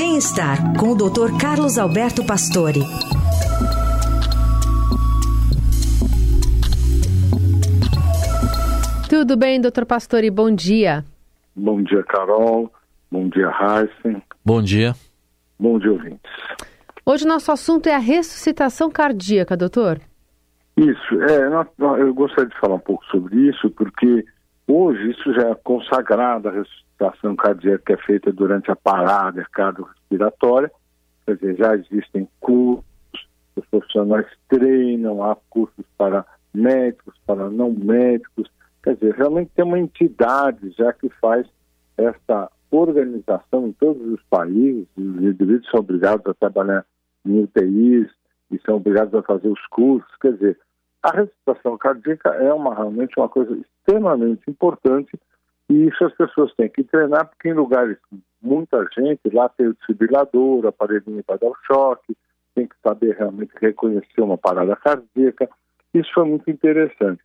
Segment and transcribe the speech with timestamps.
[0.00, 1.36] Bem-estar com o Dr.
[1.40, 2.82] Carlos Alberto Pastore.
[9.10, 10.30] Tudo bem, doutor Pastore?
[10.30, 11.04] Bom dia.
[11.56, 12.72] Bom dia, Carol.
[13.10, 14.22] Bom dia, Heisen.
[14.44, 14.94] Bom dia.
[15.58, 16.30] Bom dia, ouvintes.
[17.04, 20.00] Hoje nosso assunto é a ressuscitação cardíaca, doutor.
[20.76, 24.24] Isso, é, eu gostaria de falar um pouco sobre isso, porque
[24.68, 30.70] hoje isso já é consagrado, a ressuscitação cardíaca que é feita durante a parada cardiorrespiratória,
[31.26, 32.84] quer dizer, já existem cursos,
[33.56, 38.50] os profissionais treinam, há cursos para médicos, para não médicos,
[38.82, 41.46] quer dizer, realmente tem uma entidade já que faz
[41.96, 46.84] essa organização em todos os países, os indivíduos são obrigados a trabalhar
[47.24, 48.10] em UTIs
[48.50, 50.58] e são obrigados a fazer os cursos, quer dizer,
[51.02, 53.56] a ressuscitação cardíaca é uma, realmente uma coisa
[53.88, 55.18] extremamente importante
[55.70, 59.66] e isso as pessoas têm que treinar, porque em lugares com muita gente, lá tem
[59.66, 62.16] o desfibrilador, o aparelhinho para dar o choque,
[62.54, 65.48] tem que saber realmente reconhecer uma parada cardíaca.
[65.92, 67.22] Isso foi muito interessante.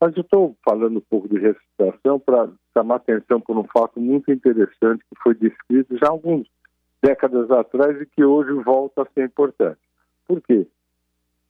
[0.00, 4.32] Mas eu estou falando um pouco de ressuscitação para chamar atenção por um fato muito
[4.32, 6.46] interessante que foi descrito já há algumas
[7.02, 9.78] décadas atrás e que hoje volta a ser importante.
[10.26, 10.66] Por quê?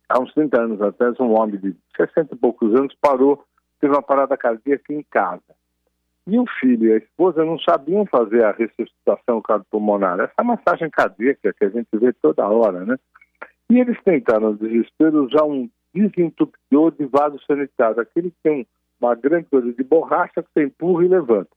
[0.08, 3.42] Há uns 30 anos atrás, um homem de 60 e poucos anos parou,
[3.82, 5.42] teve uma parada cardíaca em casa.
[6.24, 11.52] E o filho e a esposa não sabiam fazer a ressuscitação cardiopulmonar, essa massagem cardíaca
[11.52, 12.96] que a gente vê toda hora, né?
[13.68, 18.66] E eles tentaram, no desespero, usar um desentupidor de vaso sanitário, aquele que tem
[19.00, 21.50] uma grande coisa de borracha que você empurra e levanta.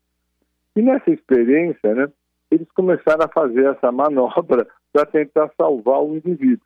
[0.75, 2.11] E nessa experiência, né,
[2.49, 6.65] eles começaram a fazer essa manobra para tentar salvar o indivíduo.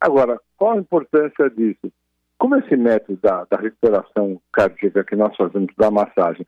[0.00, 1.92] Agora, qual a importância disso?
[2.38, 6.46] Como esse método da, da recuperação cardíaca que nós fazemos da massagem,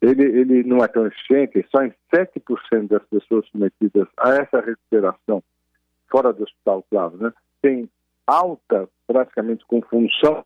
[0.00, 5.42] ele, ele não é tão eficiente, só em 7% das pessoas submetidas a essa recuperação,
[6.10, 7.88] fora do hospital, claro, né, tem
[8.26, 10.44] alta, praticamente com função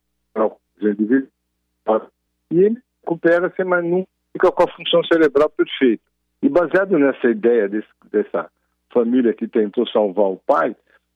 [2.50, 6.02] e ele recupera-se, mas não fica com a função cerebral perfeita.
[6.42, 8.50] E baseado nessa ideia desse, dessa
[8.92, 10.74] família que tentou salvar o pai,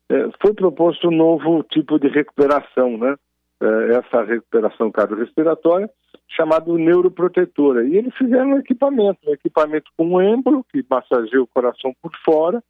[0.08, 3.16] é, foi proposto um novo tipo de recuperação, né?
[3.64, 5.88] É, essa recuperação cardiorrespiratória,
[6.36, 7.86] chamado neuroprotetora.
[7.86, 12.12] E eles fizeram um equipamento, um equipamento com um êmbolo, que massageia o coração por
[12.22, 12.62] fora,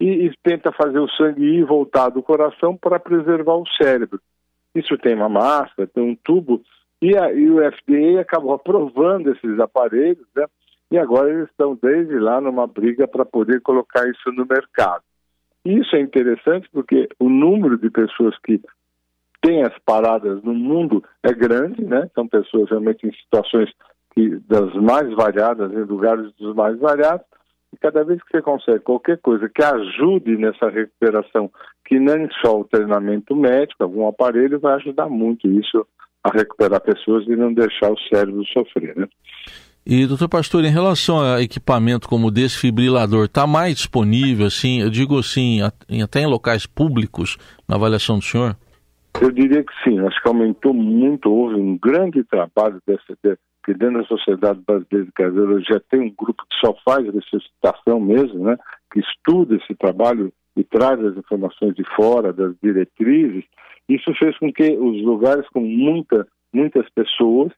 [0.00, 4.18] e, e tenta fazer o sangue ir e voltar do coração para preservar o cérebro.
[4.74, 6.62] Isso tem uma máscara, tem um tubo,
[7.02, 10.46] e, a, e o FDA acabou aprovando esses aparelhos, né?
[10.90, 15.02] E agora eles estão desde lá numa briga para poder colocar isso no mercado.
[15.66, 18.58] Isso é interessante porque o número de pessoas que
[19.42, 22.08] têm as paradas no mundo é grande, né?
[22.14, 23.70] São pessoas realmente em situações
[24.14, 27.24] que, das mais variadas, em lugares dos mais variados,
[27.72, 31.50] e cada vez que você consegue qualquer coisa que ajude nessa recuperação,
[31.86, 35.86] que nem só o treinamento médico, algum aparelho, vai ajudar muito isso
[36.24, 39.08] a recuperar pessoas e não deixar o cérebro sofrer, né?
[39.86, 45.18] E, doutor Pastor, em relação a equipamento como desfibrilador, está mais disponível, assim, eu digo
[45.18, 48.56] assim, até em locais públicos, na avaliação do senhor?
[49.20, 53.74] Eu diria que sim, acho que aumentou muito, houve um grande trabalho dessa, de, que
[53.74, 58.56] dentro da Sociedade Brasileira de Cardiologia tem um grupo que só faz ressuscitação mesmo, né,
[58.90, 63.44] que estuda esse trabalho e traz as informações de fora, das diretrizes,
[63.88, 67.52] isso fez com que os lugares com muita, muitas pessoas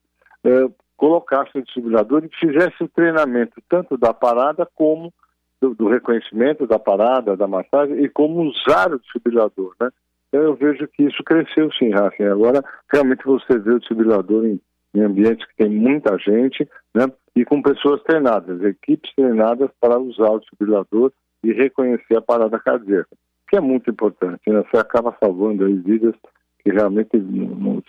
[0.45, 5.13] eh, colocasse o desfibrilador e fizesse o treinamento tanto da parada como
[5.61, 9.91] do, do, reconhecimento da parada, da massagem e como usar o desfibrilador, né?
[10.33, 12.25] Então eu vejo que isso cresceu sim, Rafa.
[12.33, 14.59] Agora realmente você vê o desfibrilador em,
[14.95, 17.05] em ambientes que tem muita gente, né?
[17.37, 21.13] E com pessoas treinadas, equipes treinadas para usar o desfibrilador
[21.45, 23.15] e reconhecer a parada cardíaca,
[23.49, 24.41] que é muito importante.
[24.47, 24.63] Né?
[24.71, 26.15] Você acaba salvando aí vidas
[26.63, 27.11] que realmente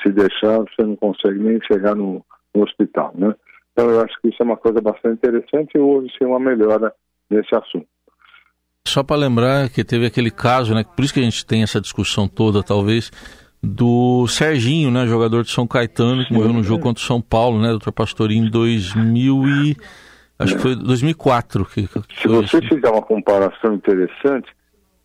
[0.02, 3.34] se deixar você não consegue nem chegar no, no hospital, né?
[3.72, 6.94] Então eu acho que isso é uma coisa bastante interessante e houve sim uma melhora
[7.30, 7.88] nesse assunto.
[8.88, 10.84] Só para lembrar que teve aquele caso, né?
[10.84, 13.12] Por isso que a gente tem essa discussão toda, talvez,
[13.62, 15.08] do Serginho, né?
[15.08, 17.70] Jogador de São Caetano, que morreu no jogo contra o São Paulo, né?
[17.70, 19.78] Doutor Pastorinho, em 2000 e...
[20.38, 21.66] Acho que foi 2004.
[21.66, 24.50] Que, que Se você fizer uma comparação interessante,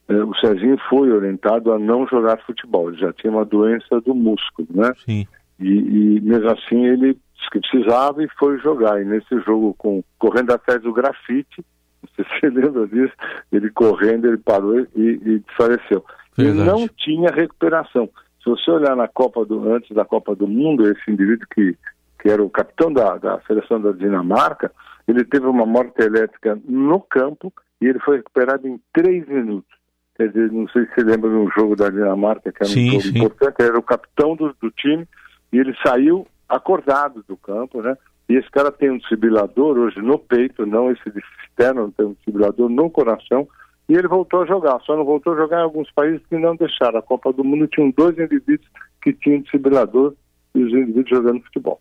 [0.09, 2.89] eh, o Serginho foi orientado a não jogar futebol.
[2.89, 4.93] Ele já tinha uma doença do músculo, né?
[5.05, 5.27] Sim.
[5.61, 7.17] E, e mesmo assim ele
[7.53, 9.01] que precisava e foi jogar.
[9.01, 11.65] E nesse jogo, com, correndo atrás do grafite,
[12.03, 13.15] você se lembra disso?
[13.53, 16.05] Ele correndo, ele parou e, e desfaleceu.
[16.37, 18.09] E não tinha recuperação.
[18.43, 21.77] Se você olhar na Copa do antes da Copa do Mundo, esse indivíduo que,
[22.21, 24.71] que era o capitão da, da seleção da Dinamarca,
[25.07, 29.79] ele teve uma morte elétrica no campo e ele foi recuperado em três minutos.
[30.17, 32.89] Quer dizer, não sei se você lembra de um jogo da Dinamarca, que era sim,
[32.89, 33.19] um jogo sim.
[33.19, 35.07] importante, ele era o capitão do, do, time,
[35.53, 37.97] e ele saiu acordado do campo, né?
[38.29, 42.13] E esse cara tem um desfibrilador hoje no peito, não esse de externo, tem um
[42.13, 43.49] desfibrilador no coração,
[43.89, 46.55] e ele voltou a jogar, só não voltou a jogar em alguns países que não
[46.55, 46.99] deixaram.
[46.99, 48.69] A Copa do Mundo tinha dois indivíduos
[49.03, 50.15] que tinham desfibrilador
[50.55, 51.81] e os indivíduos jogando futebol.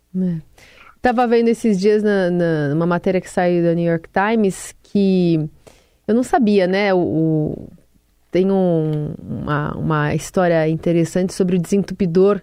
[0.96, 5.38] Estava vendo esses dias na, na, numa matéria que saiu da New York Times que
[6.06, 6.94] eu não sabia, né?
[6.94, 7.68] O, o
[8.30, 12.40] tem um, uma, uma história interessante sobre o desentupidor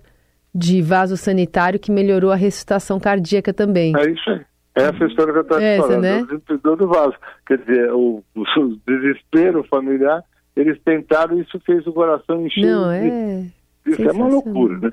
[0.58, 3.94] de vaso sanitário que melhorou a ressuscitação cardíaca também.
[3.98, 4.42] É isso aí.
[4.74, 6.22] Essa história que eu estava Essa, falando, né?
[6.22, 7.14] o desentupidor do vaso.
[7.46, 10.22] Quer dizer, o, o desespero familiar,
[10.56, 12.66] eles tentaram e isso fez o coração encher.
[12.66, 13.46] Não, é.
[13.86, 14.92] Isso é uma loucura, né?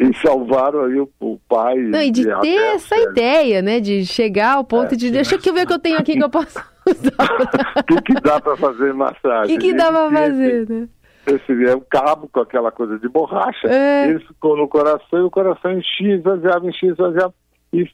[0.00, 1.76] E salvaram aí o, o pai.
[1.76, 3.02] Não, e de a ter essa né?
[3.02, 3.78] ideia, né?
[3.78, 5.10] De chegar ao ponto É, de.
[5.10, 7.80] Deixa eu ver o que eu tenho aqui que eu posso usar.
[7.80, 9.56] O que, que dá para fazer O massagem?
[9.58, 10.88] que, que dá tinha fazer, né?
[11.26, 13.66] Esse, é um cabo com aquela coisa de borracha.
[13.68, 14.08] É.
[14.08, 17.34] Ele ficou no coração e o coração enchia, esvaziava, enchia, esvaziava.
[17.72, 17.88] E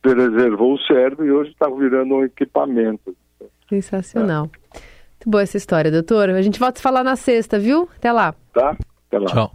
[0.00, 3.14] preservou o cérebro e hoje está virando um equipamento.
[3.68, 4.50] Sensacional.
[4.72, 6.30] Muito boa essa história, doutor.
[6.30, 7.88] A gente volta a falar na sexta, viu?
[7.96, 8.34] Até lá.
[8.52, 8.76] Tá?
[9.08, 9.26] Até lá.
[9.26, 9.52] Tchau.